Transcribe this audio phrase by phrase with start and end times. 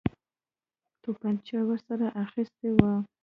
[1.03, 2.93] توپنچه ورسره اخیستې وه.